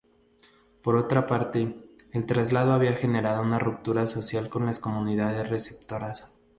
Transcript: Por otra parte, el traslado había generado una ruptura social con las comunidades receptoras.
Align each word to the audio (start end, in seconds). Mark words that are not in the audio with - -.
Por 0.81 0.95
otra 0.95 1.27
parte, 1.27 1.75
el 2.11 2.25
traslado 2.25 2.73
había 2.73 2.95
generado 2.95 3.43
una 3.43 3.59
ruptura 3.59 4.07
social 4.07 4.49
con 4.49 4.65
las 4.65 4.79
comunidades 4.79 5.47
receptoras. 5.51 6.27